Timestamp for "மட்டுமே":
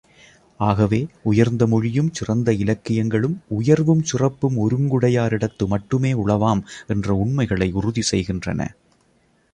5.67-6.13